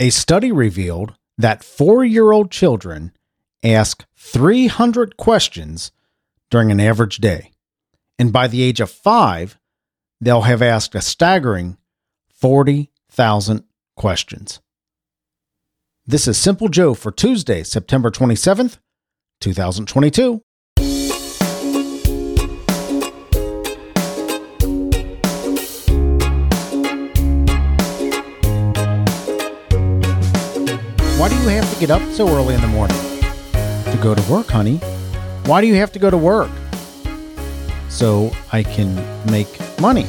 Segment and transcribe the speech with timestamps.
[0.00, 3.12] A study revealed that four year old children
[3.62, 5.92] ask 300 questions
[6.50, 7.52] during an average day.
[8.18, 9.58] And by the age of five,
[10.20, 11.76] they'll have asked a staggering
[12.34, 13.64] 40,000
[13.96, 14.60] questions.
[16.06, 18.78] This is Simple Joe for Tuesday, September 27th,
[19.40, 20.42] 2022.
[31.82, 32.96] Get up so early in the morning?
[33.90, 34.76] To go to work, honey.
[35.46, 36.48] Why do you have to go to work?
[37.88, 38.94] So I can
[39.28, 39.48] make
[39.80, 40.04] money.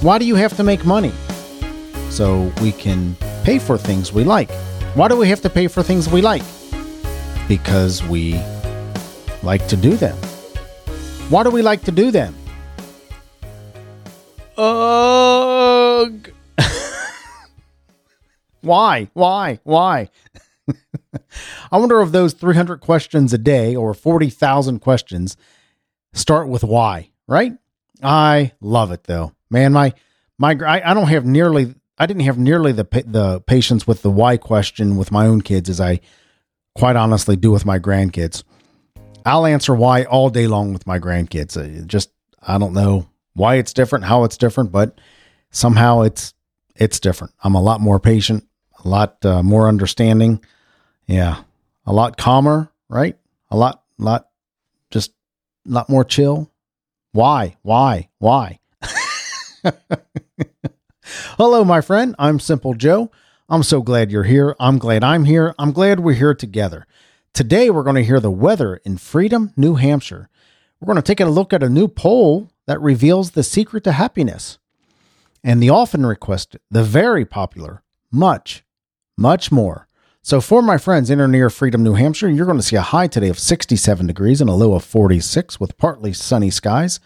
[0.00, 1.12] Why do you have to make money?
[2.08, 3.14] So we can
[3.44, 4.50] pay for things we like.
[4.94, 6.40] Why do we have to pay for things we like?
[7.46, 8.40] Because we
[9.42, 10.16] like to do them.
[11.28, 12.34] Why do we like to do them?
[14.56, 16.30] Ugh.
[18.62, 19.10] Why?
[19.12, 19.60] Why?
[19.64, 20.08] Why?
[21.70, 25.36] I wonder if those 300 questions a day or 40,000 questions
[26.12, 27.52] start with why, right?
[28.02, 29.32] I love it though.
[29.50, 29.92] Man, my
[30.38, 34.10] my I, I don't have nearly I didn't have nearly the the patience with the
[34.10, 36.00] why question with my own kids as I
[36.74, 38.44] quite honestly do with my grandkids.
[39.26, 41.56] I'll answer why all day long with my grandkids.
[41.56, 42.10] Uh, just
[42.40, 45.00] I don't know why it's different, how it's different, but
[45.50, 46.34] somehow it's
[46.76, 47.34] it's different.
[47.42, 48.44] I'm a lot more patient,
[48.84, 50.42] a lot uh, more understanding.
[51.08, 51.42] Yeah,
[51.86, 53.16] a lot calmer, right?
[53.50, 54.28] A lot, lot,
[54.90, 55.12] just
[55.66, 56.52] a lot more chill.
[57.12, 57.56] Why?
[57.62, 58.10] Why?
[58.18, 58.60] Why?
[61.38, 62.14] Hello, my friend.
[62.18, 63.10] I'm Simple Joe.
[63.48, 64.54] I'm so glad you're here.
[64.60, 65.54] I'm glad I'm here.
[65.58, 66.86] I'm glad we're here together.
[67.32, 70.28] Today, we're going to hear the weather in Freedom, New Hampshire.
[70.78, 73.92] We're going to take a look at a new poll that reveals the secret to
[73.92, 74.58] happiness
[75.42, 78.62] and the often requested, the very popular, much,
[79.16, 79.87] much more.
[80.22, 82.82] So, for my friends in or near Freedom, New Hampshire, you're going to see a
[82.82, 87.00] high today of 67 degrees and a low of 46 with partly sunny skies.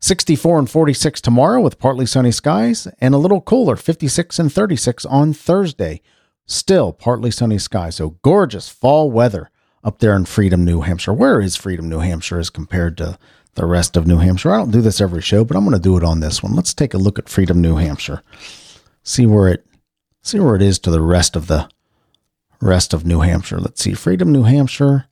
[0.00, 5.04] 64 and 46 tomorrow with partly sunny skies, and a little cooler, 56 and 36
[5.06, 6.00] on Thursday.
[6.46, 7.96] Still partly sunny skies.
[7.96, 9.50] So, gorgeous fall weather
[9.82, 11.12] up there in Freedom, New Hampshire.
[11.12, 13.18] Where is Freedom, New Hampshire as compared to
[13.54, 14.52] the rest of New Hampshire?
[14.52, 16.54] I don't do this every show, but I'm going to do it on this one.
[16.54, 18.22] Let's take a look at Freedom, New Hampshire.
[19.02, 19.66] See where it
[20.22, 21.68] see where it is to the rest of the
[22.60, 23.58] rest of New Hampshire.
[23.58, 23.94] Let's see.
[23.94, 25.06] Freedom, New Hampshire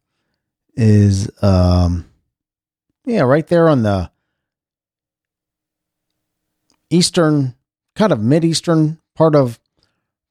[0.77, 2.05] is um
[3.06, 4.10] yeah, right there on the
[6.91, 7.54] eastern
[7.94, 9.60] kind of mid-eastern part of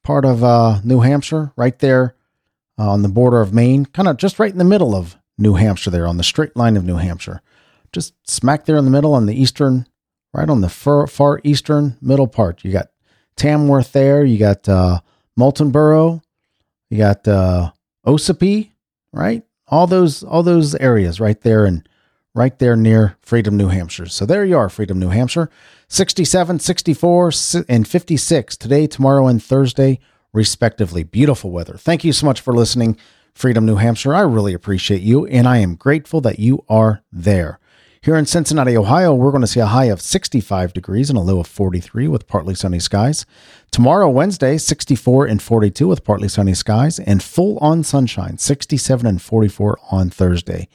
[0.03, 2.15] part of uh New Hampshire, right there
[2.77, 5.53] uh, on the border of Maine, kind of just right in the middle of New
[5.53, 7.41] Hampshire there on the straight line of New Hampshire.
[7.91, 9.87] Just smack there in the middle on the eastern
[10.33, 12.63] right on the far, far eastern middle part.
[12.63, 12.87] You got
[13.35, 14.99] Tamworth there, you got uh
[15.39, 16.21] Moultonborough,
[16.93, 17.71] you got uh,
[18.05, 18.69] Ossipee,
[19.11, 19.43] right?
[19.67, 21.87] All those all those areas right there and
[22.35, 24.05] right there near Freedom, New Hampshire.
[24.05, 25.49] So there you are, Freedom, New Hampshire.
[25.87, 27.31] 67, 64,
[27.67, 29.99] and 56 today, tomorrow, and Thursday,
[30.33, 31.03] respectively.
[31.03, 31.77] Beautiful weather.
[31.77, 32.97] Thank you so much for listening,
[33.33, 34.13] Freedom, New Hampshire.
[34.13, 37.59] I really appreciate you, and I am grateful that you are there.
[38.03, 41.21] Here in Cincinnati, Ohio, we're going to see a high of 65 degrees and a
[41.21, 43.25] low of 43 with partly sunny skies.
[43.71, 49.21] Tomorrow, Wednesday, 64 and 42 with partly sunny skies and full on sunshine, 67 and
[49.21, 50.67] 44 on Thursday.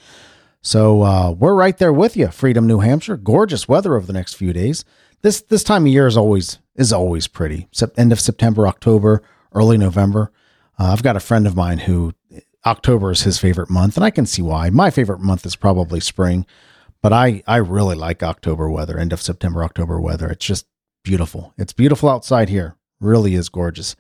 [0.63, 3.19] So uh, we're right there with you, Freedom, New Hampshire.
[3.19, 4.87] Gorgeous weather over the next few days.
[5.21, 7.69] This this time of year is always is always pretty.
[7.99, 9.23] End of September, October,
[9.53, 10.33] early November.
[10.79, 12.15] Uh, I've got a friend of mine who
[12.65, 14.71] October is his favorite month, and I can see why.
[14.71, 16.47] My favorite month is probably spring
[17.03, 20.29] but I, I really like October weather, end of September, October weather.
[20.31, 20.67] It's just
[21.05, 21.55] beautiful.
[21.57, 22.77] It's beautiful outside here.
[23.01, 23.95] Really is gorgeous.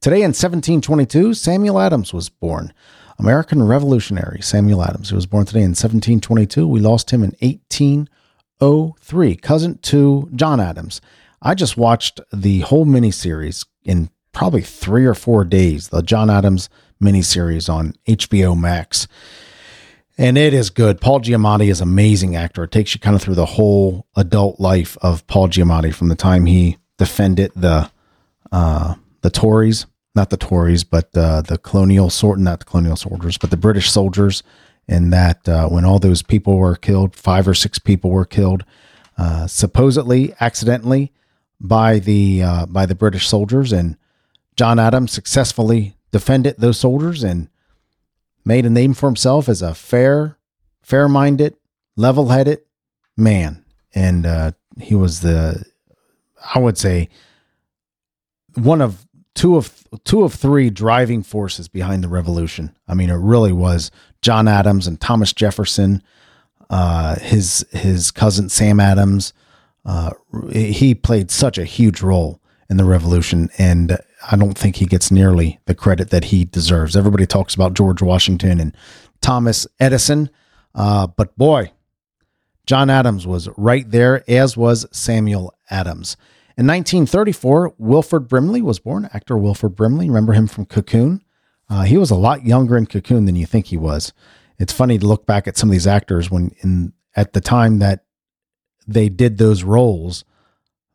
[0.00, 2.72] Today in 1722, Samuel Adams was born.
[3.18, 5.10] American revolutionary Samuel Adams.
[5.10, 6.66] He was born today in 1722.
[6.66, 11.00] We lost him in 1803, cousin to John Adams.
[11.40, 16.68] I just watched the whole miniseries in probably three or four days, the John Adams
[17.02, 19.06] miniseries on HBO Max
[20.18, 21.00] and it is good.
[21.00, 22.64] Paul Giamatti is amazing actor.
[22.64, 26.14] It takes you kind of through the whole adult life of Paul Giamatti from the
[26.16, 27.90] time he defended the
[28.50, 33.38] uh, the Tories, not the Tories, but uh, the colonial sort, not the colonial soldiers,
[33.38, 34.42] but the British soldiers,
[34.86, 38.64] and that uh, when all those people were killed, five or six people were killed,
[39.16, 41.12] uh, supposedly accidentally
[41.60, 43.96] by the uh, by the British soldiers, and
[44.56, 47.48] John Adams successfully defended those soldiers and
[48.44, 50.38] made a name for himself as a fair,
[50.82, 51.56] fair minded,
[51.96, 52.60] level headed
[53.16, 53.64] man.
[53.94, 55.64] And uh, he was the,
[56.54, 57.08] I would say,
[58.54, 62.76] one of two of two of three driving forces behind the revolution.
[62.88, 63.90] I mean, it really was
[64.20, 66.02] John Adams and Thomas Jefferson,
[66.70, 69.32] uh, his his cousin Sam Adams.
[69.84, 70.12] Uh,
[70.52, 72.40] he played such a huge role
[72.70, 73.98] in the revolution, and
[74.30, 76.96] I don't think he gets nearly the credit that he deserves.
[76.96, 78.76] Everybody talks about George Washington and
[79.20, 80.30] Thomas Edison,
[80.74, 81.72] uh, but boy,
[82.66, 86.16] John Adams was right there, as was Samuel Adams.
[86.56, 89.08] In 1934, Wilford Brimley was born.
[89.12, 91.22] Actor Wilford Brimley, remember him from Cocoon?
[91.68, 94.12] Uh, he was a lot younger in Cocoon than you think he was.
[94.58, 97.78] It's funny to look back at some of these actors when, in at the time
[97.78, 98.04] that
[98.86, 100.24] they did those roles,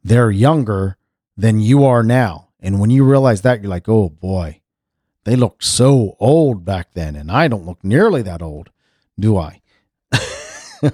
[0.03, 0.97] they're younger
[1.35, 2.46] than you are now.
[2.59, 4.61] And when you realize that, you're like, oh boy,
[5.23, 8.69] they looked so old back then, and I don't look nearly that old,
[9.19, 9.61] do I?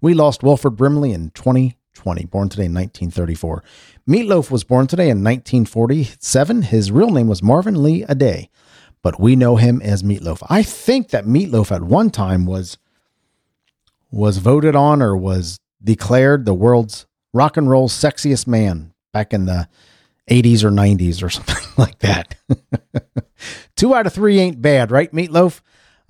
[0.00, 3.62] we lost Wilford Brimley in 2020, born today in 1934.
[4.08, 6.62] Meatloaf was born today in 1947.
[6.62, 8.48] His real name was Marvin Lee Aday,
[9.02, 10.44] but we know him as Meatloaf.
[10.48, 12.78] I think that Meatloaf at one time was
[14.10, 19.44] was voted on or was declared the world's rock and roll sexiest man back in
[19.44, 19.68] the
[20.30, 22.34] 80s or 90s or something like that.
[23.76, 25.60] Two out of three ain't bad, right, Meatloaf?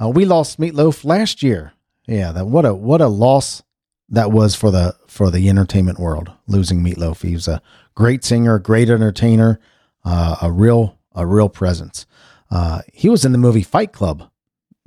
[0.00, 1.72] Uh, we lost Meatloaf last year.
[2.06, 3.62] Yeah, that what a what a loss
[4.08, 6.30] that was for the for the entertainment world.
[6.46, 7.60] Losing Meatloaf, he was a
[7.94, 9.58] great singer, great entertainer,
[10.04, 12.06] uh, a real a real presence.
[12.50, 14.30] Uh, he was in the movie Fight Club,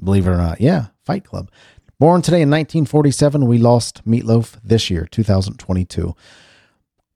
[0.02, 0.62] believe it or not.
[0.62, 1.52] Yeah, Fight Club.
[2.00, 6.16] Born today in 1947, we lost Meatloaf this year, 2022.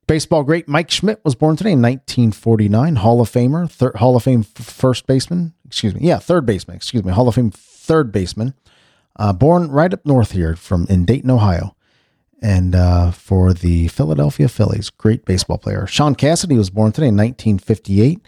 [0.06, 2.96] Baseball great Mike Schmidt was born today in 1949.
[2.96, 5.54] Hall of Famer, thir- Hall of Fame first baseman.
[5.64, 6.76] Excuse me, yeah, third baseman.
[6.76, 8.54] Excuse me, Hall of Fame third baseman.
[9.16, 11.74] Uh, born right up north here from in Dayton, Ohio,
[12.42, 15.86] and uh, for the Philadelphia Phillies, great baseball player.
[15.86, 18.20] Shaun Cassidy was born today in 1958.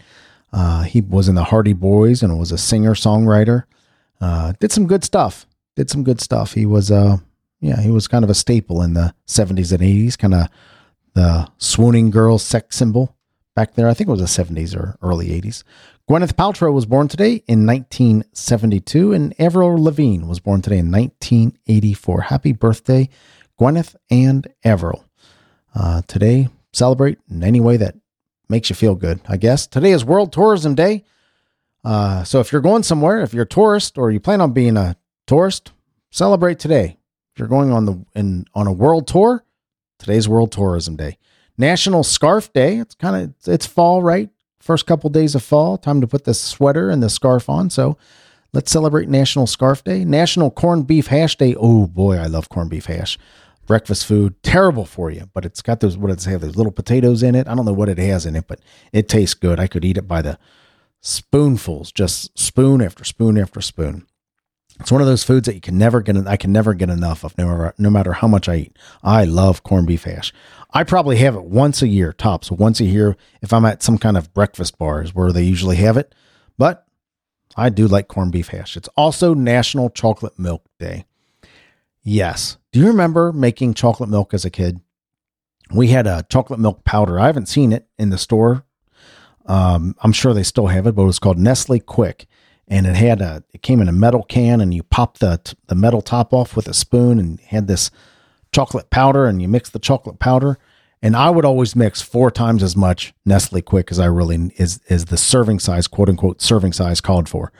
[0.53, 3.63] Uh, he was in the Hardy Boys and was a singer songwriter.
[4.21, 5.45] Uh, did some good stuff.
[5.75, 6.53] Did some good stuff.
[6.53, 7.17] He was uh
[7.59, 10.47] yeah he was kind of a staple in the 70s and 80s, kind of
[11.17, 13.15] the swooning girl sex symbol
[13.55, 13.89] back there.
[13.89, 15.63] I think it was the 70s or early 80s.
[16.07, 22.21] Gwyneth Paltrow was born today in 1972, and Avril Lavigne was born today in 1984.
[22.21, 23.09] Happy birthday,
[23.59, 25.03] Gwyneth and Avril.
[25.75, 27.95] Uh, today, celebrate in any way that
[28.47, 29.65] makes you feel good, I guess.
[29.65, 31.03] Today is World Tourism Day.
[31.83, 34.77] Uh, so if you're going somewhere, if you're a tourist or you plan on being
[34.77, 35.71] a tourist,
[36.11, 36.97] celebrate today.
[37.33, 39.43] If you're going on the in on a world tour,
[39.99, 41.17] today's World Tourism Day.
[41.57, 42.77] National Scarf Day.
[42.77, 44.29] It's kind of it's fall, right?
[44.59, 47.69] First couple days of fall, time to put the sweater and the scarf on.
[47.69, 47.97] So
[48.53, 50.03] let's celebrate National Scarf Day.
[50.03, 51.55] National Corned Beef Hash Day.
[51.57, 53.17] Oh boy, I love corned beef hash
[53.67, 54.41] breakfast food.
[54.41, 56.41] Terrible for you, but it's got those, what does it have?
[56.41, 57.47] Those little potatoes in it.
[57.47, 58.59] I don't know what it has in it, but
[58.91, 59.59] it tastes good.
[59.59, 60.39] I could eat it by the
[61.01, 64.07] spoonfuls, just spoon after spoon after spoon.
[64.79, 66.15] It's one of those foods that you can never get.
[66.27, 68.77] I can never get enough of, no matter, no matter how much I eat.
[69.03, 70.33] I love corned beef hash.
[70.71, 73.97] I probably have it once a year, tops once a year, if I'm at some
[73.97, 76.13] kind of breakfast bars where they usually have it.
[76.57, 76.85] But
[77.55, 78.77] I do like corned beef hash.
[78.77, 81.05] It's also National Chocolate Milk Day.
[82.03, 82.57] Yes.
[82.71, 84.79] Do you remember making chocolate milk as a kid?
[85.73, 87.19] We had a chocolate milk powder.
[87.19, 88.63] I haven't seen it in the store.
[89.47, 92.25] Um, I'm sure they still have it, but it was called Nestle Quik,
[92.67, 93.43] and it had a.
[93.53, 96.67] It came in a metal can, and you pop the the metal top off with
[96.67, 97.91] a spoon, and had this
[98.51, 100.57] chocolate powder, and you mix the chocolate powder.
[101.01, 104.81] And I would always mix four times as much Nestle Quik as I really is
[104.87, 107.51] is the serving size, quote unquote, serving size called for.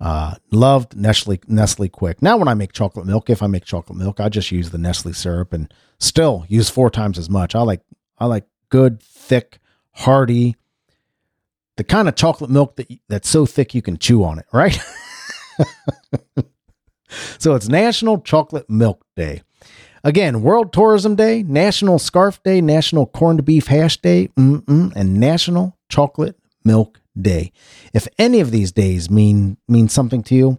[0.00, 2.22] Uh, loved Nestle Nestle Quik.
[2.22, 4.78] Now, when I make chocolate milk, if I make chocolate milk, I just use the
[4.78, 7.54] Nestle syrup and still use four times as much.
[7.54, 7.82] I like
[8.18, 9.58] I like good, thick,
[9.92, 10.56] hearty,
[11.80, 14.78] the kind of chocolate milk that that's so thick you can chew on it, right?
[17.38, 19.40] so it's National Chocolate Milk Day.
[20.04, 26.36] Again, World Tourism Day, National Scarf Day, National Corned Beef Hash Day, and National Chocolate
[26.64, 27.50] Milk day.
[27.94, 30.58] If any of these days mean mean something to you,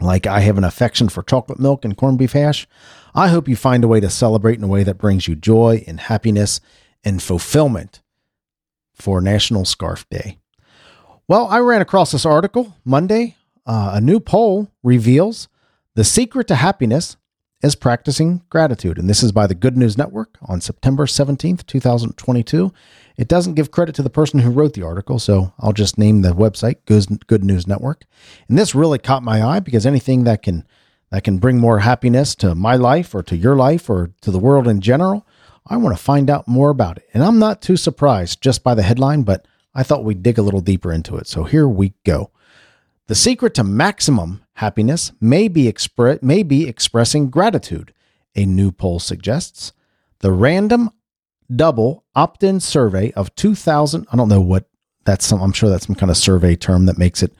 [0.00, 2.66] like I have an affection for chocolate milk and corned beef hash,
[3.14, 5.84] I hope you find a way to celebrate in a way that brings you joy
[5.86, 6.60] and happiness
[7.04, 8.02] and fulfillment
[9.02, 10.38] for National Scarf Day.
[11.26, 13.36] Well, I ran across this article Monday.
[13.66, 15.48] Uh, a new poll reveals
[15.94, 17.16] the secret to happiness
[17.62, 18.98] is practicing gratitude.
[18.98, 22.72] And this is by the Good News Network on September 17th, 2022.
[23.16, 26.22] It doesn't give credit to the person who wrote the article, so I'll just name
[26.22, 28.04] the website Good News Network.
[28.48, 30.64] And this really caught my eye because anything that can
[31.10, 34.38] that can bring more happiness to my life or to your life or to the
[34.38, 35.26] world in general,
[35.66, 37.08] I want to find out more about it.
[37.14, 40.42] And I'm not too surprised just by the headline, but I thought we'd dig a
[40.42, 41.26] little deeper into it.
[41.26, 42.30] So here we go.
[43.06, 47.92] The secret to maximum happiness may be, expre- may be expressing gratitude,
[48.34, 49.72] a new poll suggests.
[50.20, 50.90] The random
[51.54, 54.68] double opt in survey of 2000, I don't know what
[55.04, 57.32] that's some, I'm sure that's some kind of survey term that makes it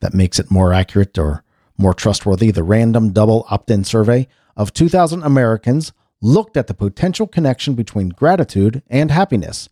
[0.00, 1.42] that makes it more accurate or
[1.76, 2.52] more trustworthy.
[2.52, 8.08] The random double opt in survey of 2,000 Americans looked at the potential connection between
[8.08, 9.68] gratitude and happiness,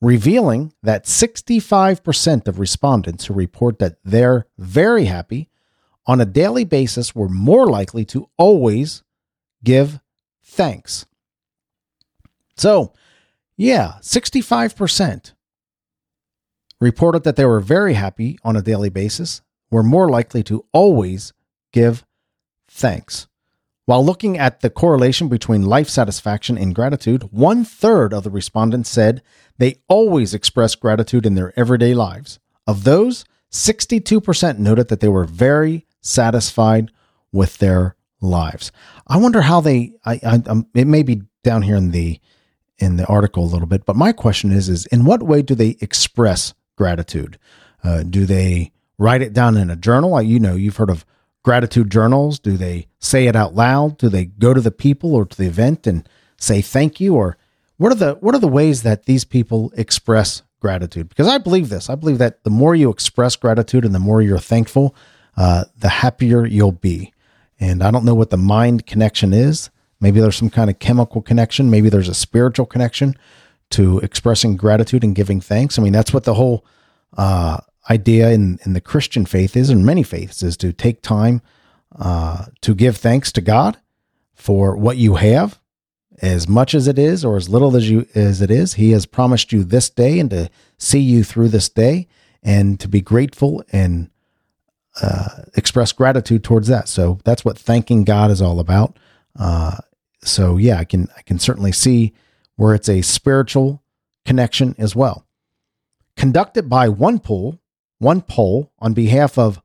[0.00, 5.48] revealing that 65% of respondents who report that they're very happy
[6.06, 9.02] on a daily basis were more likely to always
[9.64, 10.00] give
[10.44, 11.06] thanks.
[12.56, 12.92] So,
[13.56, 15.32] yeah, 65%
[16.80, 21.32] reported that they were very happy on a daily basis, were more likely to always
[21.72, 22.04] give
[22.68, 23.26] thanks.
[23.86, 28.90] While looking at the correlation between life satisfaction and gratitude, one third of the respondents
[28.90, 29.22] said
[29.58, 32.40] they always express gratitude in their everyday lives.
[32.66, 36.90] Of those, 62% noted that they were very satisfied
[37.30, 38.72] with their lives.
[39.06, 39.92] I wonder how they.
[40.04, 42.20] I, I um, it may be down here in the
[42.78, 45.54] in the article a little bit, but my question is: is in what way do
[45.54, 47.38] they express gratitude?
[47.84, 50.20] Uh, do they write it down in a journal?
[50.20, 51.04] You know, you've heard of
[51.46, 52.40] gratitude journals?
[52.40, 53.98] Do they say it out loud?
[53.98, 57.14] Do they go to the people or to the event and say thank you?
[57.14, 57.36] Or
[57.76, 61.08] what are the what are the ways that these people express gratitude?
[61.08, 61.88] Because I believe this.
[61.88, 64.96] I believe that the more you express gratitude and the more you're thankful,
[65.36, 67.12] uh, the happier you'll be.
[67.60, 69.70] And I don't know what the mind connection is.
[70.00, 71.70] Maybe there's some kind of chemical connection.
[71.70, 73.14] Maybe there's a spiritual connection
[73.70, 75.78] to expressing gratitude and giving thanks.
[75.78, 76.66] I mean, that's what the whole
[77.16, 77.58] uh,
[77.90, 81.40] idea in, in the Christian faith is, and many faiths, is to take time
[81.98, 83.78] uh, to give thanks to God
[84.34, 85.58] for what you have,
[86.22, 88.74] as much as it is, or as little as you as it is.
[88.74, 92.08] He has promised you this day, and to see you through this day,
[92.42, 94.10] and to be grateful and
[95.02, 96.88] uh, express gratitude towards that.
[96.88, 98.98] So that's what thanking God is all about.
[99.38, 99.78] Uh,
[100.22, 102.14] so yeah, I can I can certainly see
[102.56, 103.82] where it's a spiritual
[104.24, 105.26] connection as well.
[106.16, 107.60] Conducted by one pool,
[108.02, 109.60] OnePoll on behalf of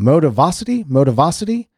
[0.00, 1.68] Motivosity, Motivosity,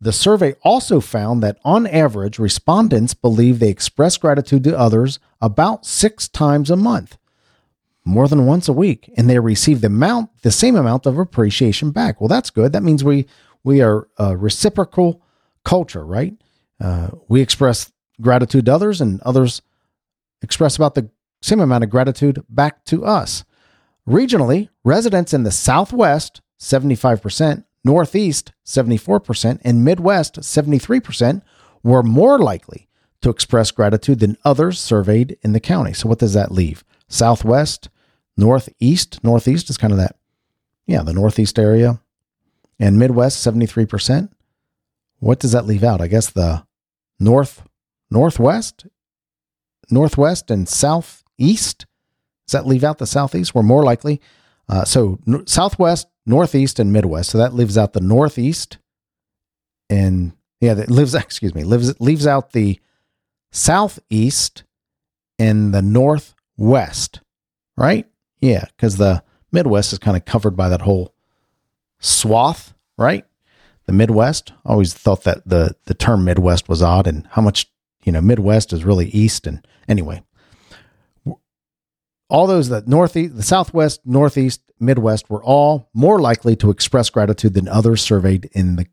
[0.00, 5.84] the survey also found that on average, respondents believe they express gratitude to others about
[5.84, 7.18] six times a month,
[8.04, 11.90] more than once a week, and they receive the amount, the same amount of appreciation
[11.90, 12.20] back.
[12.20, 12.72] Well, that's good.
[12.72, 13.26] That means we
[13.62, 15.22] we are a reciprocal
[15.66, 16.32] culture, right?
[16.80, 17.92] Uh, we express
[18.22, 19.60] gratitude to others, and others
[20.40, 21.10] express about the
[21.42, 23.44] same amount of gratitude back to us.
[24.10, 31.42] Regionally, residents in the Southwest, 75%, Northeast, 74%, and Midwest, 73%,
[31.84, 32.88] were more likely
[33.22, 35.92] to express gratitude than others surveyed in the county.
[35.92, 36.82] So, what does that leave?
[37.06, 37.88] Southwest,
[38.36, 40.16] Northeast, Northeast is kind of that,
[40.88, 42.00] yeah, the Northeast area,
[42.80, 44.28] and Midwest, 73%.
[45.20, 46.00] What does that leave out?
[46.00, 46.64] I guess the
[47.20, 47.62] North,
[48.10, 48.86] Northwest,
[49.88, 51.86] Northwest, and Southeast
[52.50, 53.54] does that leave out the Southeast?
[53.54, 54.20] We're more likely.
[54.68, 57.30] Uh, so n- Southwest, Northeast, and Midwest.
[57.30, 58.78] So that leaves out the Northeast,
[59.88, 61.14] and yeah, that lives.
[61.14, 62.80] Excuse me, lives leaves out the
[63.52, 64.64] Southeast
[65.38, 67.20] and the Northwest.
[67.76, 68.08] Right?
[68.40, 71.14] Yeah, because the Midwest is kind of covered by that whole
[72.00, 72.74] swath.
[72.98, 73.24] Right?
[73.86, 74.52] The Midwest.
[74.66, 77.70] I always thought that the the term Midwest was odd, and how much
[78.02, 79.46] you know Midwest is really East.
[79.46, 80.24] And anyway,
[82.30, 87.54] all those that northeast, the southwest, northeast, midwest were all more likely to express gratitude
[87.54, 88.86] than others surveyed in the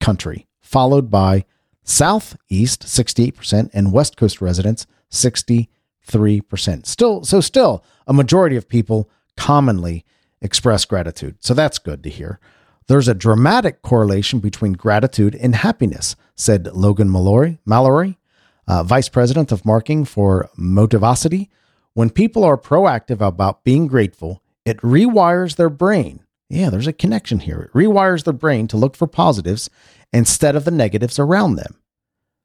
[0.00, 1.44] country, followed by
[1.84, 6.86] southeast 68% and west coast residents 63%.
[6.86, 10.04] Still so still a majority of people commonly
[10.40, 11.36] express gratitude.
[11.40, 12.38] So that's good to hear.
[12.86, 18.18] There's a dramatic correlation between gratitude and happiness, said Logan Mallory, Mallory,
[18.66, 21.48] uh, vice president of marketing for Motivosity,
[21.98, 26.20] when people are proactive about being grateful, it rewires their brain.
[26.48, 27.62] Yeah, there's a connection here.
[27.62, 29.68] It rewires their brain to look for positives
[30.12, 31.74] instead of the negatives around them.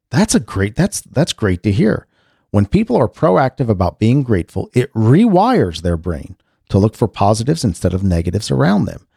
[0.09, 2.07] That's a great that's that's great to hear.
[2.49, 6.35] When people are proactive about being grateful, it rewires their brain
[6.69, 9.07] to look for positives instead of negatives around them.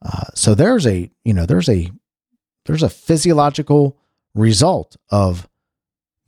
[0.00, 1.90] Uh, so there's a you know there's a
[2.66, 3.98] there's a physiological
[4.32, 5.48] result of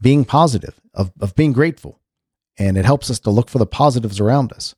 [0.00, 2.00] being positive of of being grateful
[2.58, 4.75] and it helps us to look for the positives around us.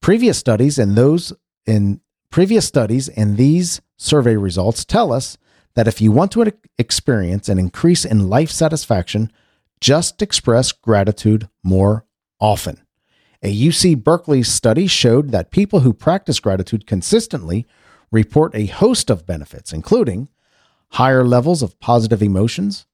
[0.00, 1.32] Previous studies and those
[1.66, 5.38] in previous studies and these survey results tell us
[5.74, 9.30] that if you want to experience an increase in life satisfaction,
[9.80, 12.04] just express gratitude more
[12.40, 12.80] often.
[13.42, 17.66] A UC Berkeley study showed that people who practice gratitude consistently
[18.10, 20.28] report a host of benefits, including
[20.92, 22.86] higher levels of positive emotions,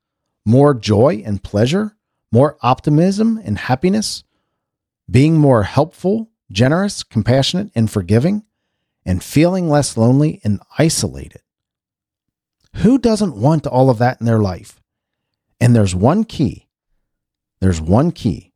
[0.44, 1.96] more joy and pleasure,
[2.32, 4.24] more optimism and happiness,
[5.08, 8.42] being more helpful, generous, compassionate, and forgiving,
[9.04, 11.42] and feeling less lonely and isolated.
[12.76, 14.80] Who doesn't want all of that in their life?
[15.60, 16.66] And there's one key.
[17.60, 18.52] There's one key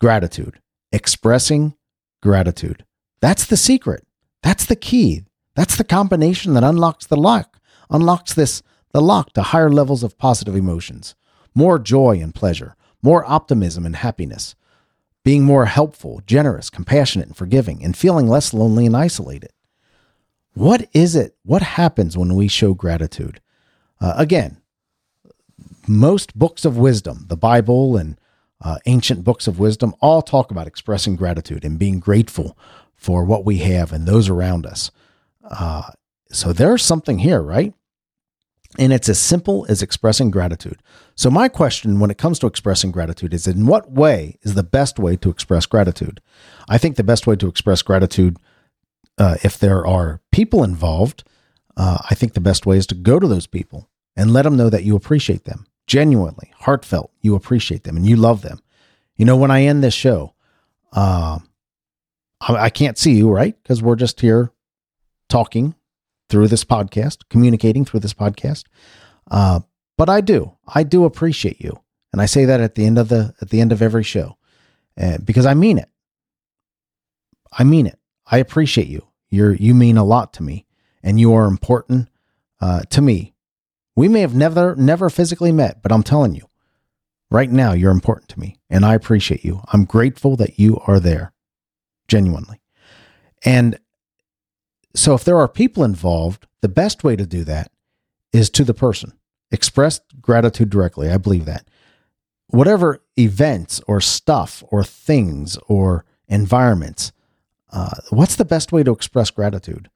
[0.00, 0.58] gratitude,
[0.90, 1.76] expressing
[2.20, 2.84] gratitude.
[3.20, 4.04] That's the secret.
[4.42, 5.22] That's the key.
[5.54, 8.62] That's the combination that unlocks the lock, unlocks this,
[8.92, 11.14] the lock to higher levels of positive emotions,
[11.54, 14.54] more joy and pleasure, more optimism and happiness,
[15.24, 19.50] being more helpful, generous, compassionate, and forgiving, and feeling less lonely and isolated.
[20.54, 21.36] What is it?
[21.44, 23.40] What happens when we show gratitude?
[24.00, 24.58] Uh, again,
[25.86, 28.18] most books of wisdom, the Bible and
[28.60, 32.56] uh, ancient books of wisdom, all talk about expressing gratitude and being grateful
[32.94, 34.90] for what we have and those around us.
[35.42, 35.90] Uh,
[36.30, 37.74] so there's something here, right?
[38.78, 40.82] And it's as simple as expressing gratitude.
[41.14, 44.62] So, my question when it comes to expressing gratitude is in what way is the
[44.62, 46.20] best way to express gratitude?
[46.68, 48.38] I think the best way to express gratitude,
[49.18, 51.24] uh, if there are people involved,
[51.76, 54.56] uh, I think the best way is to go to those people and let them
[54.56, 57.10] know that you appreciate them genuinely, heartfelt.
[57.20, 58.60] You appreciate them and you love them.
[59.16, 60.34] You know, when I end this show,
[60.92, 61.38] uh,
[62.40, 63.54] I, I can't see you, right?
[63.62, 64.52] Because we're just here
[65.28, 65.74] talking
[66.28, 68.64] through this podcast, communicating through this podcast.
[69.30, 69.60] Uh,
[69.98, 71.78] but I do, I do appreciate you,
[72.12, 74.36] and I say that at the end of the at the end of every show,
[75.00, 75.88] uh, because I mean it.
[77.56, 77.98] I mean it.
[78.26, 79.06] I appreciate you.
[79.28, 80.66] You're you mean a lot to me,
[81.02, 82.08] and you are important
[82.60, 83.34] uh, to me.
[83.94, 86.48] We may have never never physically met, but I'm telling you,
[87.30, 89.60] right now you're important to me, and I appreciate you.
[89.72, 91.32] I'm grateful that you are there,
[92.08, 92.60] genuinely,
[93.44, 93.78] and
[94.94, 97.70] so if there are people involved, the best way to do that
[98.32, 99.12] is to the person.
[99.50, 101.10] Express gratitude directly.
[101.10, 101.68] I believe that.
[102.48, 107.12] Whatever events or stuff or things or environments,
[107.70, 109.88] uh, what's the best way to express gratitude?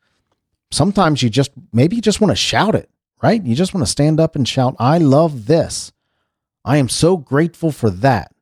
[0.70, 2.90] Sometimes you just, maybe you just want to shout it,
[3.22, 3.42] right?
[3.42, 5.92] You just want to stand up and shout, I love this.
[6.64, 8.34] I am so grateful for that.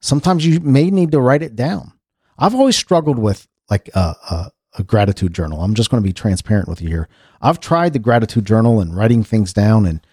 [0.00, 1.92] Sometimes you may need to write it down.
[2.38, 5.62] I've always struggled with like a, a, a gratitude journal.
[5.62, 7.08] I'm just going to be transparent with you here.
[7.40, 10.06] I've tried the gratitude journal and writing things down, and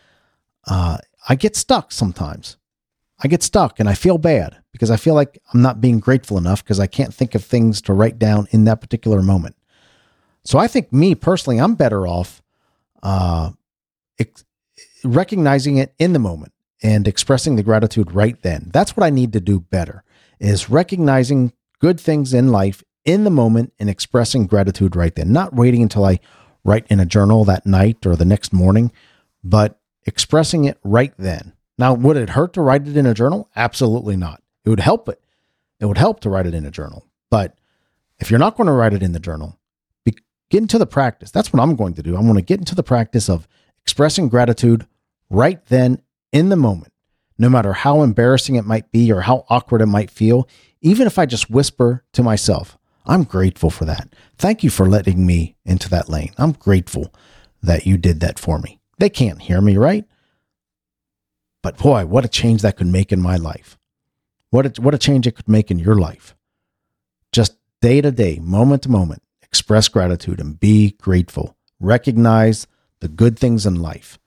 [0.68, 0.98] uh,
[1.28, 2.58] I get stuck sometimes.
[3.24, 6.38] I get stuck and I feel bad because I feel like I'm not being grateful
[6.38, 9.56] enough because I can't think of things to write down in that particular moment.
[10.44, 12.42] So I think me personally, I'm better off
[13.02, 13.52] uh,
[14.20, 14.44] ex-
[15.06, 18.70] recognizing it in the moment and expressing the gratitude right then.
[18.74, 20.04] That's what I need to do better
[20.40, 25.54] is recognizing good things in life in the moment and expressing gratitude right then, not
[25.54, 26.20] waiting until I
[26.64, 28.92] write in a journal that night or the next morning,
[29.44, 31.54] but expressing it right then.
[31.78, 33.50] Now, would it hurt to write it in a journal?
[33.56, 34.42] Absolutely not.
[34.64, 35.20] It would help it.
[35.80, 37.06] It would help to write it in a journal.
[37.30, 37.58] But
[38.20, 39.60] if you're not going to write it in the journal,
[40.50, 41.32] get into the practice.
[41.32, 42.16] That's what I'm going to do.
[42.16, 43.48] I'm going to get into the practice of
[43.82, 44.86] expressing gratitude
[45.32, 46.00] right then
[46.32, 46.94] in the moment,
[47.40, 50.48] no matter how embarrassing it might be or how awkward it might feel.
[50.80, 54.14] Even if I just whisper to myself, I'm grateful for that.
[54.38, 56.34] Thank you for letting me into that lane.
[56.38, 57.14] I'm grateful
[57.62, 58.80] that you did that for me.
[59.00, 60.06] They can't hear me, right?
[61.62, 63.78] But boy, what a change that could make in my life.
[64.50, 66.36] What a, what a change it could make in your life.
[67.32, 71.58] Just day to day, moment to moment, express gratitude and be grateful.
[71.80, 72.68] Recognize
[73.00, 74.20] the good things in life.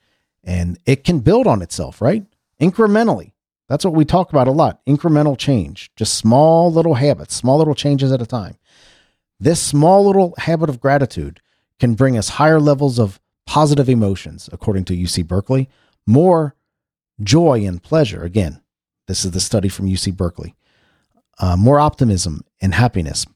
[0.43, 2.25] And it can build on itself, right?
[2.61, 3.33] Incrementally.
[3.69, 7.75] That's what we talk about a lot incremental change, just small little habits, small little
[7.75, 8.57] changes at a time.
[9.41, 11.41] This small little habit of gratitude
[11.79, 15.69] can bring us higher levels of positive emotions, according to UC Berkeley,
[16.07, 16.55] more
[17.23, 18.23] joy and pleasure.
[18.23, 18.63] Again,
[19.09, 20.55] this is the study from UC Berkeley.
[21.39, 23.27] Uh, more optimism and happiness,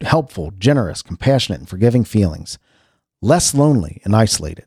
[0.00, 2.58] helpful, generous, compassionate, and forgiving feelings,
[3.20, 4.64] less lonely and isolated.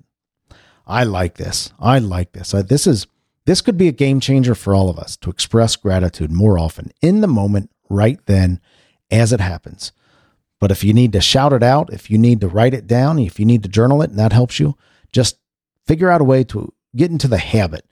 [0.86, 1.74] I like this.
[1.80, 2.52] I like this.
[2.52, 3.08] This is
[3.48, 6.92] this could be a game changer for all of us to express gratitude more often
[7.02, 8.60] in the moment, right then,
[9.10, 9.94] as it happens.
[10.60, 13.20] But if you need to shout it out, if you need to write it down,
[13.20, 14.76] if you need to journal it and that helps you,
[15.14, 15.40] just
[15.86, 17.86] figure out a way to get into the habit,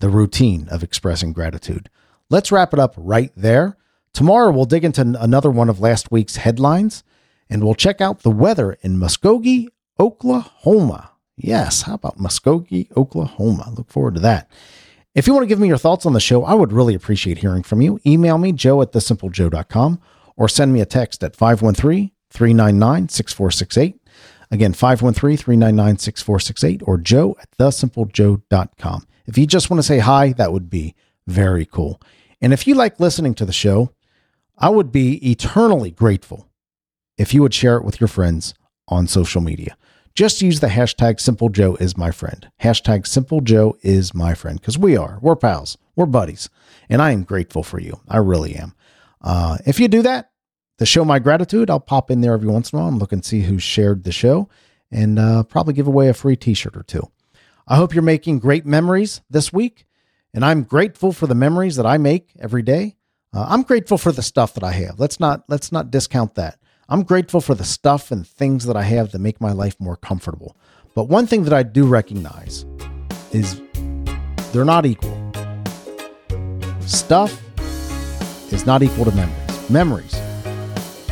[0.00, 1.90] the routine of expressing gratitude.
[2.30, 3.76] Let's wrap it up right there.
[4.14, 7.04] Tomorrow, we'll dig into another one of last week's headlines
[7.50, 9.66] and we'll check out the weather in Muskogee,
[10.00, 11.10] Oklahoma.
[11.36, 13.70] Yes, how about Muskogee, Oklahoma?
[13.76, 14.48] Look forward to that.
[15.14, 17.38] If you want to give me your thoughts on the show, I would really appreciate
[17.38, 18.00] hearing from you.
[18.04, 20.00] Email me, joe at thesimplejoe.com,
[20.36, 24.00] or send me a text at 513 399 6468.
[24.50, 29.06] Again, 513 399 6468 or joe at thesimplejoe.com.
[29.26, 30.96] If you just want to say hi, that would be
[31.28, 32.00] very cool.
[32.40, 33.90] And if you like listening to the show,
[34.58, 36.48] I would be eternally grateful
[37.16, 38.54] if you would share it with your friends
[38.88, 39.76] on social media.
[40.14, 42.48] Just use the hashtag Simple Joe is my friend.
[42.62, 45.18] Hashtag Simple Joe is my friend because we are.
[45.20, 45.76] We're pals.
[45.96, 46.48] We're buddies.
[46.88, 48.00] And I am grateful for you.
[48.08, 48.74] I really am.
[49.20, 50.30] Uh, if you do that,
[50.78, 53.10] to show my gratitude, I'll pop in there every once in a while and look
[53.10, 54.48] and see who shared the show
[54.88, 57.10] and uh, probably give away a free t shirt or two.
[57.66, 59.84] I hope you're making great memories this week.
[60.32, 62.96] And I'm grateful for the memories that I make every day.
[63.32, 65.00] Uh, I'm grateful for the stuff that I have.
[65.00, 66.58] Let's not let's not discount that.
[66.88, 69.96] I'm grateful for the stuff and things that I have that make my life more
[69.96, 70.56] comfortable.
[70.94, 72.66] But one thing that I do recognize
[73.32, 73.60] is
[74.52, 75.18] they're not equal.
[76.80, 77.40] Stuff
[78.52, 79.70] is not equal to memories.
[79.70, 80.14] Memories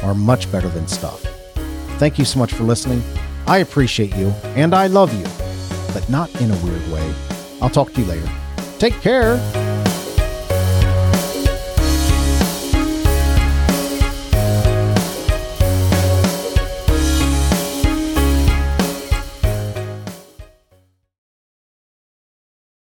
[0.03, 1.21] are much better than stuff.
[1.99, 3.03] Thank you so much for listening.
[3.47, 5.25] I appreciate you and I love you,
[5.95, 7.15] but not in a weird way.
[7.61, 8.31] I'll talk to you later.
[8.79, 9.62] Take care.